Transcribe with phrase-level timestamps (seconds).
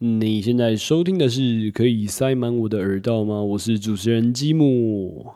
[0.00, 3.42] 你现在收听的是可以塞满我的耳道吗？
[3.42, 5.26] 我是主持人积木。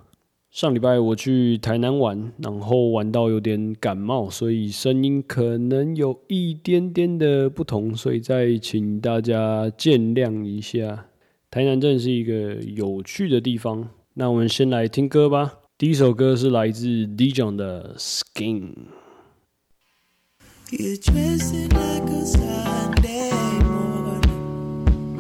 [0.52, 11.06] 上礼拜我去台南玩，然后玩到有点感冒，所以声音可能有一点点的不同，所以再请大家见谅一下。
[11.50, 13.88] 台南真是一个有趣的地方。
[14.14, 15.54] 那我们先来听歌吧。
[15.76, 18.70] 第一首歌是来自 Dijon 的《Skin》。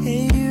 [0.04, 0.41] Hey.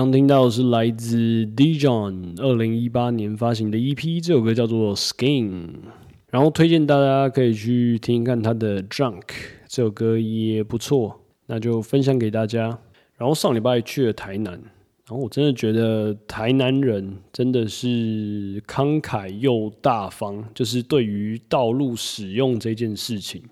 [0.00, 5.50] 刚听到的是来自 Dijon 二零一八年发行的 EP，这首歌叫做《Skin》，
[6.30, 9.20] 然后推荐大家可以去听听看他的《Drunk》
[9.68, 12.78] 这首歌也不错，那就分享给大家。
[13.18, 23.42] 然后上礼拜去了台南，然后我真的觉得台南人真的是慷慨又大方，就是对于道路使用这件事情。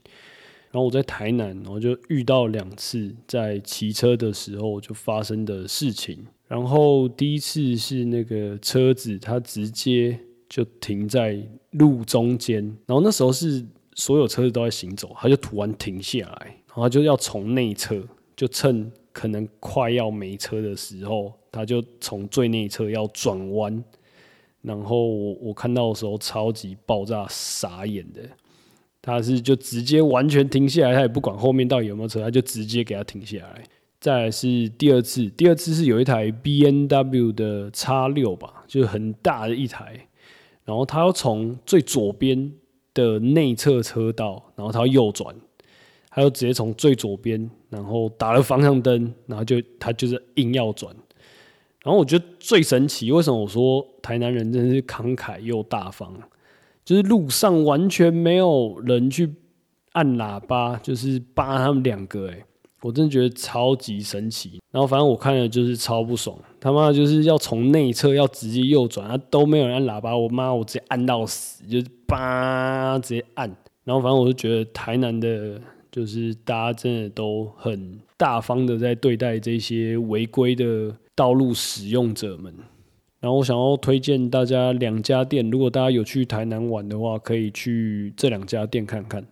[0.71, 6.25] 然后我在台南，然后就遇到两次在骑车的时候就发生的事情。
[6.49, 10.19] 然后第一次是那个车子它直接
[10.49, 11.39] 就停在
[11.73, 13.65] 路中间，然后那时候是
[13.95, 18.03] 所有车子都在行走，它就突然停下来，然后就要从内侧
[18.35, 23.85] 就趁可能快要没车的时候，它就从最内侧要转弯，
[24.63, 28.23] 然后我我看到的时候超级爆炸傻眼的，
[29.03, 33.63] 他是就直接完全停下来，他也不管后面到底有没有车，他就直接给它停下来。
[34.01, 40.09] 再来是第二次，第二次是有一台 B N W 的叉六吧，就是很大的一台，
[40.65, 42.53] 然后他要从最左边
[42.95, 45.35] 的内侧车道，然后他要右转，
[46.11, 50.95] 他就直接从最左边，然后打了方向灯，然后就他就是硬要转。
[51.83, 56.13] 然后我觉得最神奇，为什么我说台南人真的是慷慨又大方？
[56.85, 59.35] 就是路上完全没有人去
[59.93, 62.45] 按喇叭，就是扒他们两个、欸，
[62.81, 64.61] 我真的觉得超级神奇。
[64.71, 73.49] 然后反正我看了就是超不爽，他妈就是要从内侧要直接右转，啊都没有人按喇叭，我妈我直接按到死，就是叭直接按。
[73.85, 75.61] 然后反正我就觉得台南的，
[75.91, 82.55] 就是大家真的都很大方的在对待这些违规的道路使用者们。
[83.21, 89.27] 然后我想要推荐大家两家店，如果大家有去台南玩的话，可以去这两家店看看。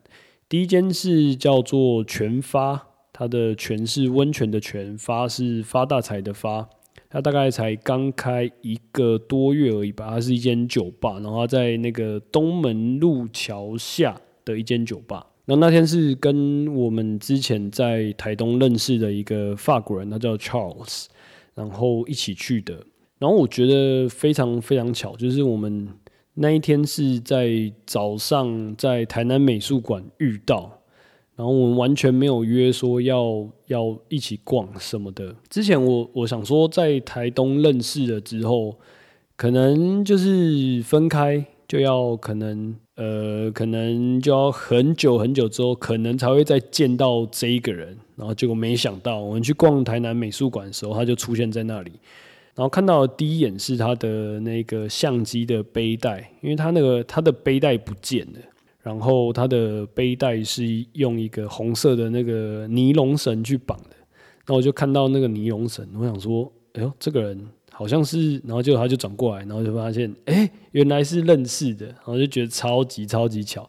[0.48, 2.86] 第一间是叫做全发，
[3.18, 6.68] 它的泉是温泉的泉，发是发大财的发。
[7.08, 15.24] 它大概才刚开一个多月而已吧，它是一间酒吧，然后在那个东门路桥下的一间酒吧。
[15.46, 21.06] 然后那天是跟我们之前在台东认识的一个法国人，他叫 Charles，
[21.54, 22.74] 然后一起去的。
[23.18, 25.88] 然后我觉得非常非常巧，就是我们
[26.34, 30.82] 那一天是在早上在台南美术馆遇到，
[31.36, 35.36] 然后我们完全没有约说要要一起逛什么的。
[35.50, 38.76] 之前我我想说在台东认识了之后，
[39.36, 47.96] 可能就是分开就要可能呃可能就要很久很久之后，可能才会再见到这一个人。
[48.16, 51.92] 然后结果没想到我们去逛台南美术馆的时候，他就出现在那里。
[52.54, 58.38] 然后看到的第一眼是他的那个相机的背带，因为他那个他的背带不见了，
[58.86, 63.96] 然后他的背带是用一个红色的那个尼龙绳去绑的。
[64.46, 73.68] 那我就看到那个尼龙绳，我想说，哎呦，这个人好像是，然后结果他就转过来，然后就发现，哎，原来是认识的，然后就觉得超级超级巧。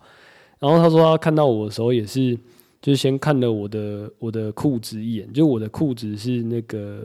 [0.60, 2.38] 然后他说他看到我的时候也是，
[2.80, 7.04] 就是先看了我的我的裤子一眼，就我的裤子是那个。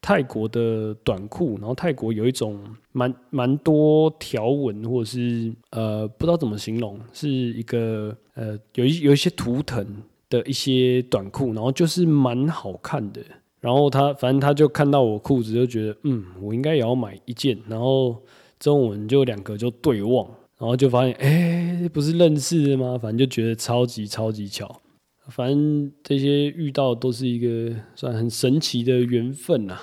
[0.00, 2.60] 泰国的短裤，然后泰国有一种
[2.92, 9.84] 蛮蛮多条纹，或者是呃不知道怎么形容，是一个呃有一有一些图腾
[10.30, 13.20] 的一些短裤，然后就是蛮好看的。
[13.58, 17.58] 然后他反正他就看到我裤子，就觉得嗯，我应该也要买一件。
[17.66, 18.16] 然后
[18.60, 20.24] 中文就两个就对望，
[20.56, 22.96] 然后就发现哎，不是认识的吗？
[22.96, 24.80] 反正就觉得超级超级巧。
[25.28, 29.78] 反正这些遇到都是一个算很神奇的缘分呐。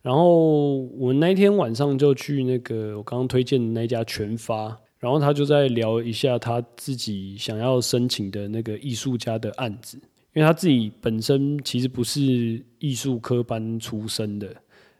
[0.00, 9.96] 然后我那天晚上就去那个我刚刚推荐的那家全发，然后他就在聊一下他自己想要申请的那个艺术家的案子，
[10.34, 12.20] 因为他自己本身其实不是
[12.80, 14.48] 艺术科班出身的，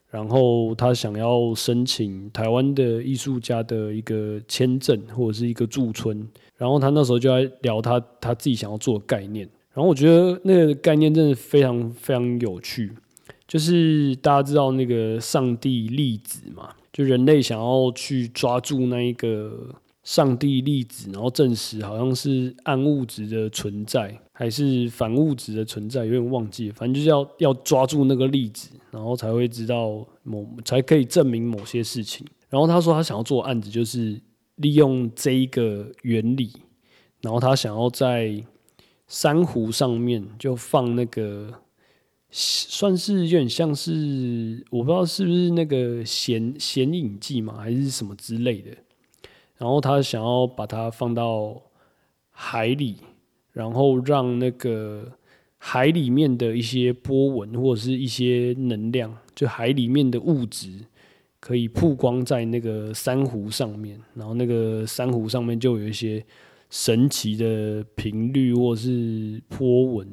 [0.09, 6.25] 然后他想要申请台湾的艺术家的一个签证或者是一个驻村，
[6.57, 12.93] 然后他那时候就在聊他他自己想要做的概念，然后我觉得那个概念真的非常非常有趣。
[13.49, 19.69] 就是大家知道那个上帝粒子嘛，就人类想要去抓住那一个
[20.05, 26.71] 上帝粒子，然后证实好像是暗物质的存在，还是反物质的存在，有点忘记。
[26.71, 32.27] 反正就是要要抓住那个粒子，然后才会知道某才可以证明某些事情。
[32.49, 34.19] 然后他说他想要做案子，就是
[34.57, 36.53] 利用这一个原理，
[37.21, 38.43] 然后他想要在
[39.13, 41.53] 珊瑚上面就放那个。
[42.35, 48.71] 算是有点像是，我不知道是不是那个显显影剂嘛，还是什么之类的。
[49.59, 51.61] 然后他想要把它放到
[52.31, 52.97] 海里，
[53.53, 55.13] 然后让那个
[55.59, 60.87] 海里面的一些波纹或者是一些能量，就海里面的物质，
[61.39, 66.25] 可以曝光在那个珊瑚上面，然后那个珊瑚上面就有一些
[66.73, 70.09] 神奇的频率或是波纹。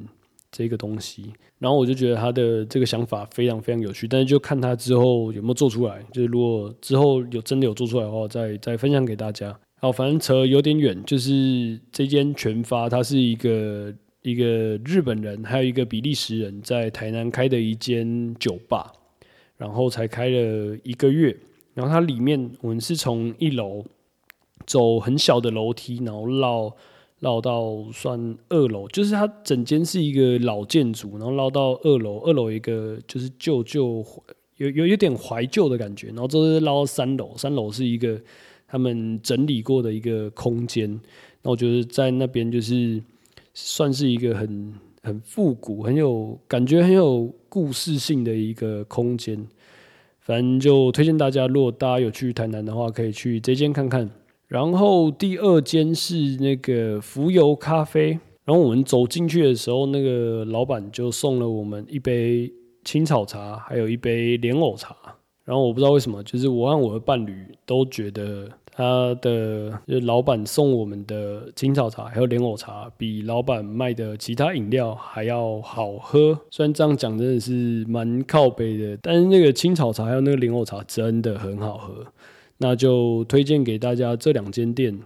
[0.52, 6.04] 这个东西，然后我就觉得他的这个想法非常非常有趣，但是就看他之后有没有做出来。
[6.12, 9.56] 就是如果之后有真的有做出来的话，再再分享给大家。
[9.80, 14.44] 好，反正扯有点远，就是这间全发，它是一个一个
[14.84, 18.92] 日本人，还有一个比利时人在台南开的一间酒吧，
[19.56, 21.34] 然后才开了一个月。
[21.74, 23.84] 然后它里面，我们是从一楼
[24.70, 26.76] 走很小的楼梯，然后绕。
[27.20, 34.02] 绕到算二楼，就是它整间是一个老建筑，然后绕到二楼，二楼一个就是旧旧
[34.56, 38.18] 有有有点怀旧的感觉，然后这是绕到三楼，三楼是一个
[38.66, 40.98] 他们整理过的一个空间，
[41.42, 43.02] 那我觉得在那边就是
[43.52, 44.72] 算是一个很
[45.02, 49.46] 很复古、很有感觉、很有故事性的一个空间。
[50.20, 54.08] 反正就推荐大家，如果大家有去台南的话，可以去这间看看。
[54.50, 62.52] 然后第二间是那个浮游咖啡，然后我们走进去的时候，那个老板就送了我们一杯
[62.84, 64.96] 青草茶，还有一杯莲藕茶。
[65.44, 76.36] 然后我不知道为什么，就是我和我的伴侣都觉得他的就是老板送我们的青草茶还有莲藕茶，比老板卖的其他饮料还要好喝。
[76.50, 82.04] 虽然这样讲真的是蛮靠背的，但是那个青草茶还有那个莲藕茶真的很好喝。
[82.62, 84.96] 那就推荐给大家这两间店。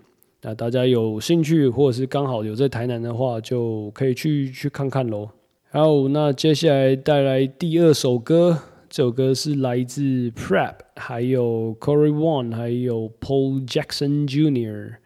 [0.43, 5.31] 那大家有兴趣或者是刚好有在台南的话，就可以去去看看喽。
[5.71, 8.59] 好，那接下来带来第二首歌。
[8.91, 14.97] 这首歌是来自 Prep，还有 Corey Won，还有 Paul Jackson Jr。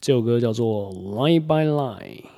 [0.00, 2.37] 这首歌叫做 Line by Line。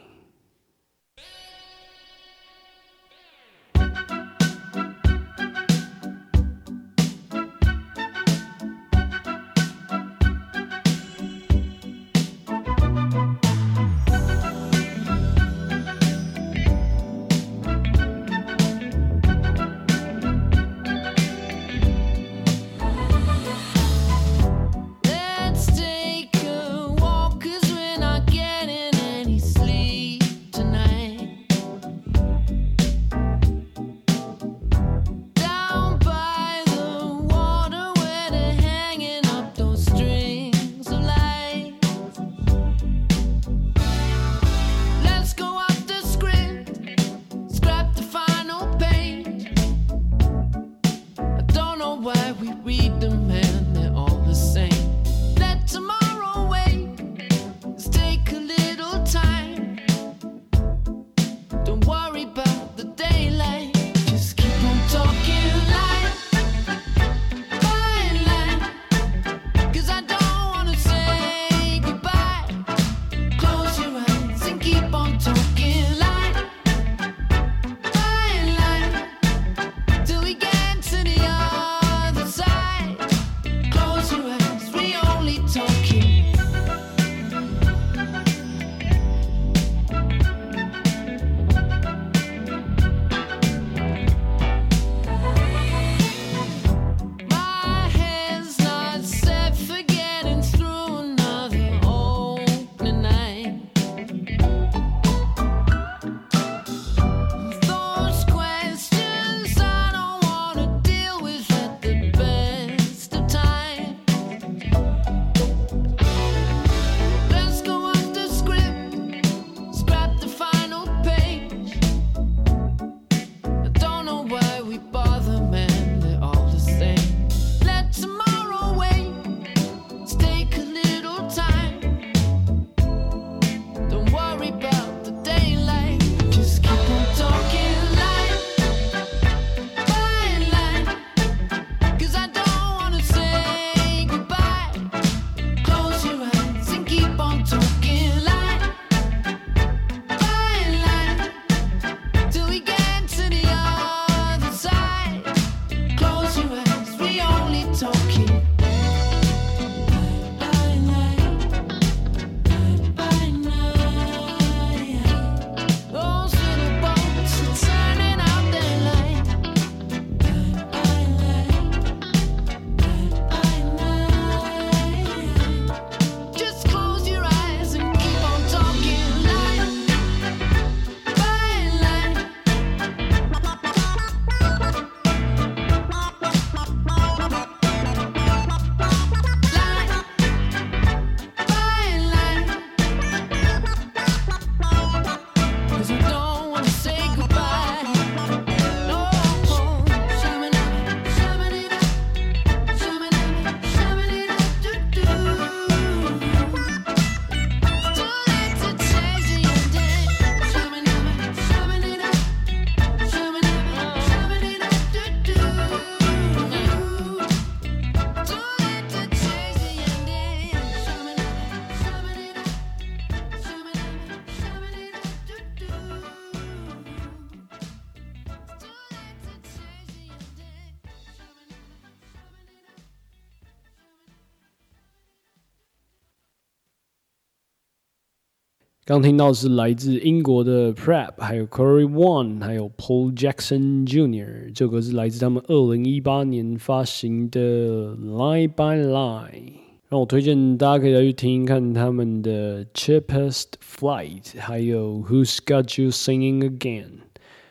[238.90, 244.52] 刚听到是来自英国的 Prep，还有 Corey One，还有 Paul Jackson Jr.
[244.52, 249.52] 这首歌是来自他们二零一八年发行的 Line by Line。
[249.88, 256.88] 让我推荐大家可以来去听一看他们的 Cheapest Flight，还有 Who's Got You Singing Again，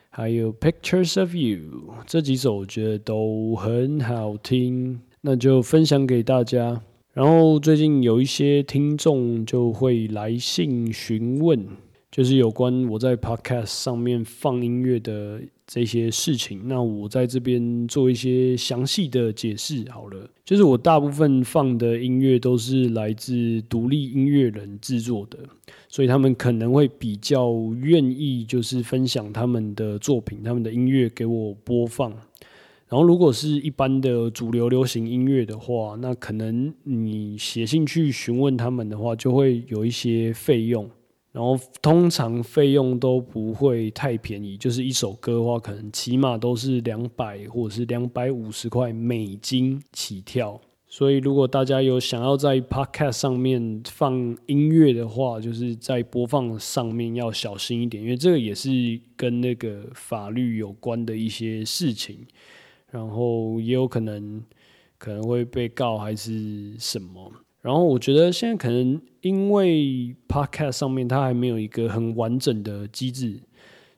[0.10, 6.82] 还有 Pictures of You 这几首，我觉得都很好听，那就分享给大家。
[7.14, 11.66] 然后最近有一些听众就会来信询问，
[12.12, 16.62] 就是有关我在 Podcast 上面放音乐的这些事情。
[16.68, 20.30] 那我在这边做一些详细的解释好了。
[20.46, 25.38] 就是我大部分放的音乐都是来自独立音乐人制作的，
[25.88, 27.52] 所以他们可能会比较
[27.82, 32.12] 愿意就是分享他们的作品、他们的音乐给我播放。
[32.90, 40.90] 然后，如果是一般的主流流行音乐的话，那可能你写信去询问他们的话，就会有一些费用。
[41.32, 50.60] 然后，通常费用都不会太便宜，就是一首歌的话，可能起码都是两百或者是两百五十块美金起跳。
[50.88, 62.26] 所以，如果大家有想要在 Podcast 上面放音乐的话，就是在播放上面要小心一点，因为这个也是跟那个法律有关的一些事情。
[62.92, 64.44] 然后也有可能
[64.98, 67.32] 可能会被告还是什么，
[67.62, 73.40] 然后我觉得现在可能因为 Podcast 上面它还没有一个很完整的机制，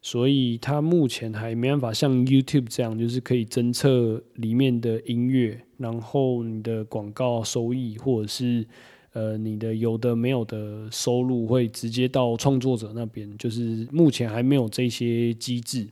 [0.02, 8.66] 所以它目前还没办法像 YouTube 这样，就是可以侦测里面的音乐，然后你的广告收益或者是
[9.14, 15.88] 呃你的有的没有的收入会直接到创作者那边，就是目前还没有这些机制。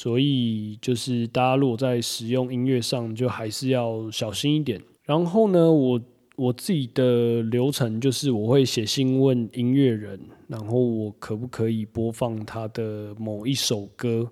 [0.00, 4.80] 所以就是大家如果在使用音乐上，就还是要小心一点。
[5.04, 6.00] 然后呢，我
[6.36, 14.30] 我自己的流程就是我会写信问音乐人，然后我可不可以播放他的某一首歌。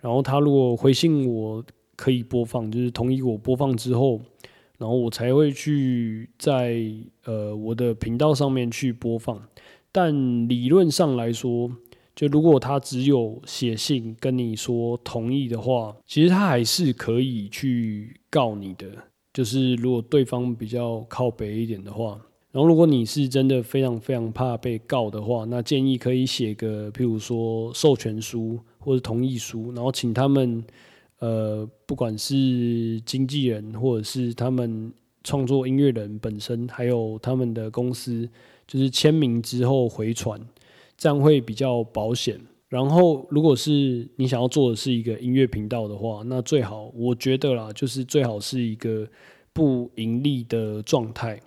[0.00, 1.62] 然后他如果回信我
[1.94, 4.18] 可以播放，就是同意我播放之后，
[4.78, 6.90] 然后我才会去在
[7.26, 9.38] 呃我的频道上面去播放。
[9.94, 11.70] 但理论上来说，
[12.14, 18.86] 就如果他只有写信跟你说同意的话，其实他还是可以去告你的。
[19.32, 22.20] 就是如果对方比较靠北一点的话，
[22.50, 30.62] 然后如果你是真的非常非常怕被告的话，那建议可以写个譬如说授权书或者同意书，然后请他们
[31.18, 34.92] 呃，不管是经纪人或者是他们
[35.24, 38.28] 创作音乐人本身，还有他们的公司，
[38.66, 40.38] 就是签名之后回传。
[41.02, 42.40] 这样会比较保险。
[42.68, 49.04] 然后，如果是你想要做的是一个音乐频道的话，那最好我觉得啦，就是最好是一个
[49.52, 51.40] 不盈利的状态。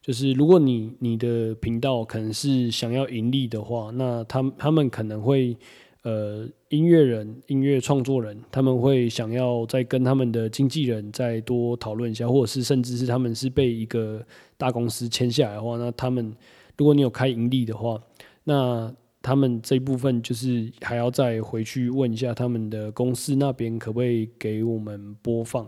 [0.00, 5.54] 就是如果你你的频道可能是想要盈利的话，那他他们可能会
[6.02, 14.24] 呃音乐人、音乐创作人，他们会想要再跟他们的经纪人再多讨论一下，或者是甚至是他们是被一个
[14.56, 16.34] 大公司签下来的话，那他们
[16.78, 18.00] 如果你有开盈利的话。
[18.44, 25.66] 那他们这部分就是还要再回去问一下他们的公司那边可不可以给我们播放。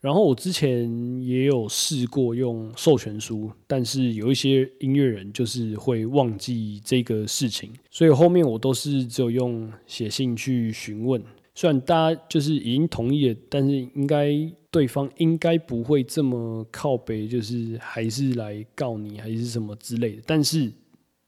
[0.00, 11.22] 然后我之前也有试过用授权书，但是有一些音乐人就是会忘记这个事情，所以后面我都是只有用写信去询问。
[11.54, 14.30] 虽然大家就是已经同意了，但是应该
[14.70, 20.22] 对方应该不会这么靠北，就是还是来告你还是什么之类的。
[20.24, 20.72] 但是。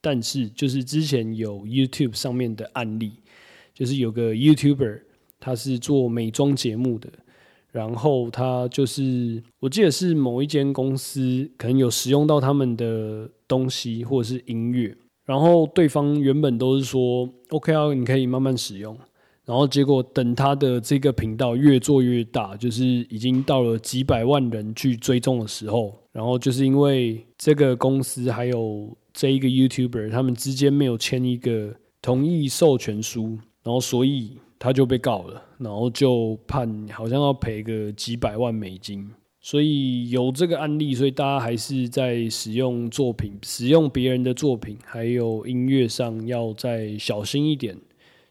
[0.02, 3.12] 但是，就是之前有 YouTube 上面的案例，
[3.74, 5.02] 就是有个 YouTuber，
[5.38, 7.10] 他是做美妆节目的，
[7.70, 18.96] 然后他就是我记得是某一间公司可能有使用到他们的东西或者是音乐，然后对方原本都是说 OK 啊，你可以慢慢使用，
[19.44, 28.96] 然后结果等他的这个频道越做越大，就是已经到了几百万人去追踪的时候，然后就是因为这个公司还有。
[29.12, 39.10] 这一个 YouTuber 他们之间没有签一个同意授权书，然后所以他就被告了，然后就判好像要赔个几百万美金。
[39.42, 47.74] 所以有这个案例，所以大家还是在使用作品、使用别人的作品，还有音乐上要再小心一点，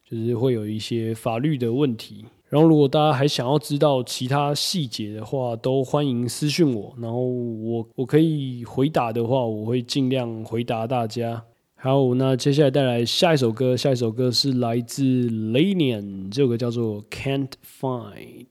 [0.08, 2.26] 就是会有一些法律的问题。
[2.50, 6.92] 然后，如果大家还想要知道其他细节的话，都欢迎私讯我。
[7.00, 11.44] 然后我我可以回答的话，我会尽量回答大家。
[11.76, 18.48] 好，那接下来带来下一首歌，下一首歌是来自 Lanian，这首歌叫做 Can't Find。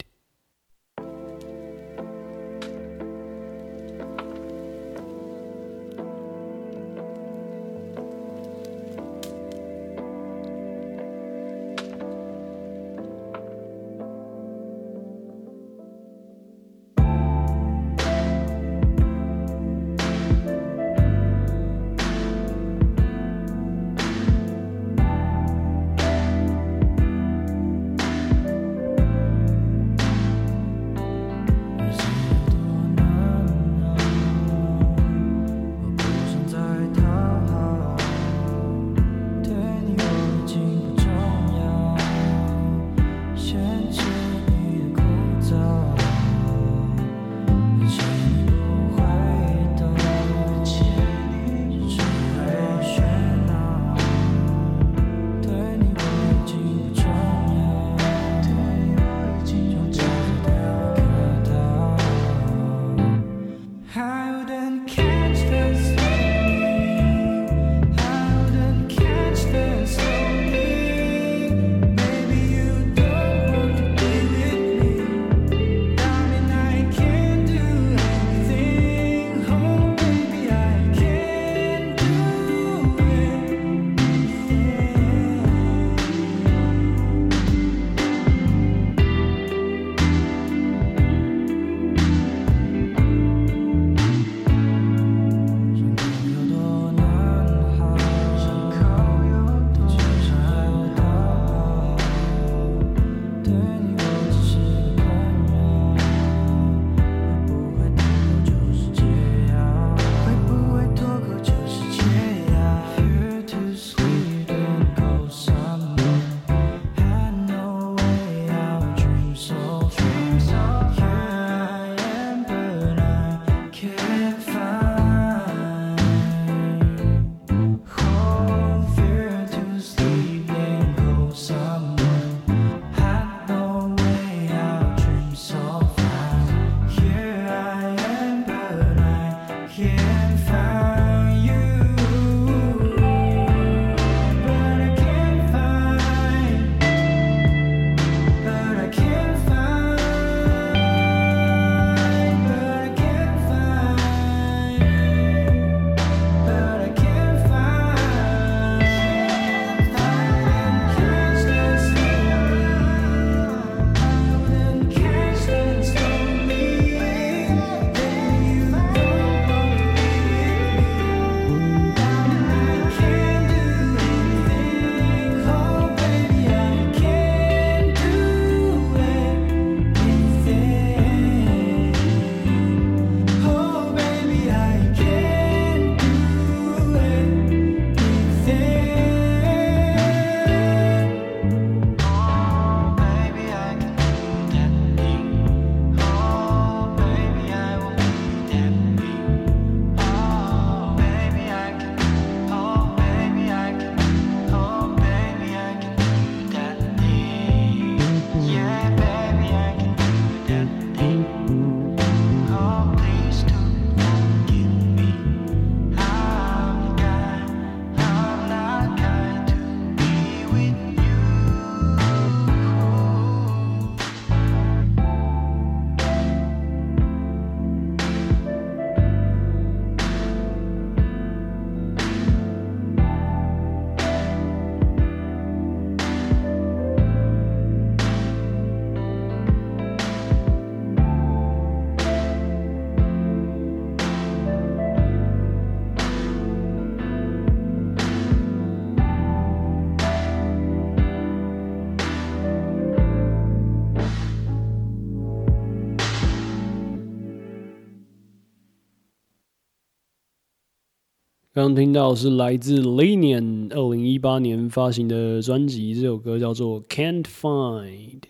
[261.58, 268.20] 刚刚听到是来自 Lenian 二零一八年发行的专辑，这首歌叫做《Can't Find》。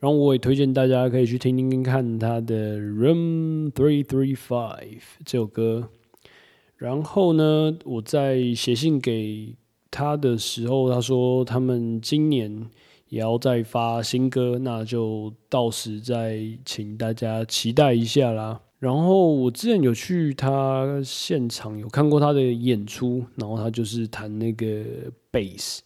[0.00, 4.80] 然后我也推荐大家可以去听听看他的《Room Three Three Five》
[5.24, 5.90] 这首歌。
[6.76, 9.54] 然后呢，我在写信给
[9.88, 12.66] 他的时候，他说他们今年
[13.10, 18.60] 也要再发新歌，那就到时再请大家期待一下啦。
[18.82, 24.84] 然后我之前有去他现场有看过他的演出，然后他就是弹那个
[25.30, 25.80] 贝斯，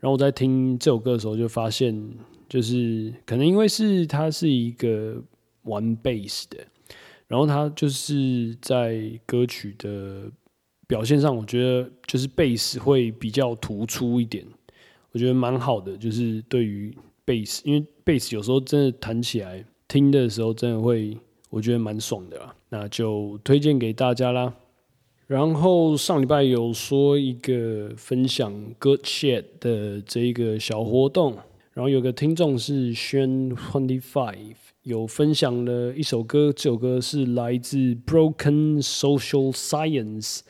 [0.00, 1.98] 然后我在听这首歌的时候就发现，
[2.46, 5.16] 就是可能因为是他是一个
[5.62, 6.58] 玩贝斯的，
[7.26, 10.30] 然后他就是在歌曲的
[10.86, 14.44] 表现上，我觉得就是贝斯会比较突出一点，
[15.12, 16.94] 我觉得蛮好的，就是对于
[17.24, 21.16] 贝斯，因为贝斯有时候真的弹起来听的时候，真的会。
[21.48, 24.52] 我觉得蛮爽的啦，那就推荐给大家啦。
[25.26, 31.36] 然后上礼拜有说一个分享 Good Shit 的这一个小活动，
[31.72, 40.40] 然后有个听众是轩 Twenty Five 有分享了一首歌，这首歌是来自 Broken Social Science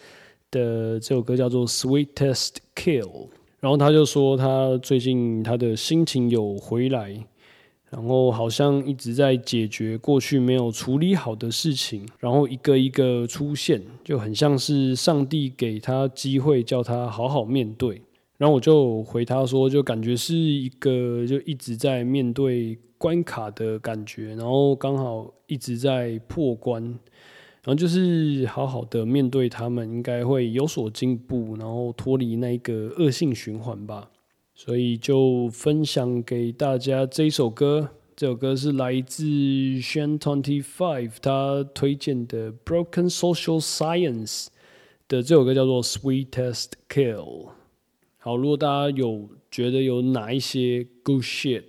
[0.51, 3.29] 的，这首歌叫做 Sweetest Kill。
[3.61, 7.25] 然后他就说他最近他的心情有回来。
[7.97, 18.03] 然后好像一直在解决过去没有处理好的事情，然后一个一个出现，就很像是上帝给他机会，叫他好好面对。
[18.37, 26.99] 然后我就回他说，就感觉是一个就一直在面对关卡的感觉，然后刚好一直在破关，然
[27.65, 34.11] 后就是好好的面对他们，应该会有所进步，然后脱离那个恶性循环吧。
[34.59, 44.47] 所以就分享给大家这一首歌，这首歌是来自 Shan Twenty Five 他推荐的 Broken Social Science
[45.07, 47.51] 的这首歌叫做 Sweetest Kill。
[48.17, 51.65] 好，如果大家有觉得有哪一些 good shit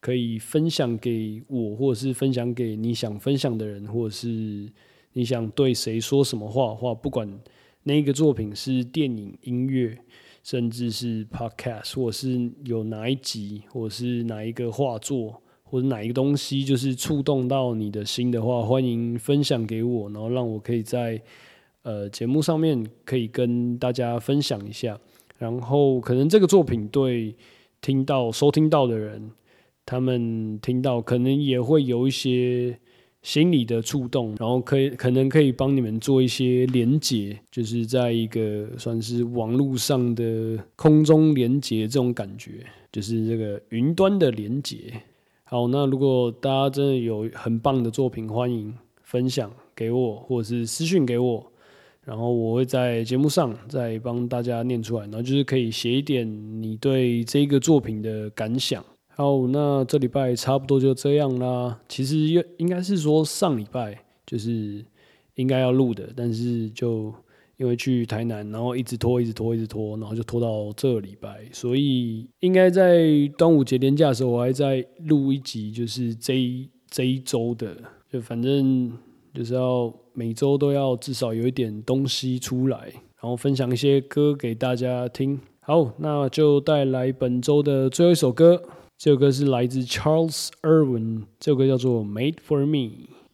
[0.00, 4.72] 可以分享给我，或者是分享给你想分享的人，或者是
[5.12, 7.30] 你想对谁说什么话的话，不管
[7.82, 9.98] 那个作品是电影、音乐。
[10.46, 21.20] 甚至是 podcast，或者是有哪一集，或者是哪一个画作，或者哪一个东西，就是触动到你的心的话，欢迎分享给我，然后让我可以在
[21.82, 24.96] 呃节目上面可以跟大家分享一下。
[25.36, 27.34] 然后可能这个作品对
[27.80, 29.28] 听到、收听到的人，
[29.84, 32.78] 他们听到可能也会有一些。
[33.26, 44.76] 心理的触动，然后可以可能可以帮你们做一些连接，就是在一个算是网络上的空中连接这种感觉，就是这个云端的连接。
[45.42, 51.44] 好，那如果大家真的有很棒的作品，欢迎分享给我，或者是私讯给我，
[52.04, 56.24] 然后我会在节目上再帮大家念出来，然后就是可以写一点
[56.62, 58.84] 你对这个作品的感想。
[59.18, 61.80] 好，那这礼拜差不多就这样啦。
[61.88, 64.84] 其实应应该是说上礼拜就是
[65.36, 67.10] 应该要录的，但是就
[67.56, 71.46] 因为去台南，然后一直拖，一直拖，一直拖，然后就拖到这礼拜。
[71.50, 73.06] 所以应该在
[73.38, 77.74] 端午节连假的时候，我还在录一集，就是这一这一周的，
[78.12, 78.92] 就反正
[79.32, 85.40] 就是要每周都要至少有一点东西出来，然后分享一些歌给大家听。
[85.60, 88.62] 好，那就带来本周的最后一首歌。
[88.98, 92.76] 这首歌是来自 Charles Irwin，这首歌叫做《Made for Me》。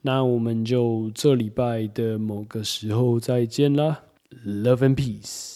[0.00, 4.02] 那我们就这礼拜的某个时候再见啦
[4.44, 5.51] ，Love and Peace。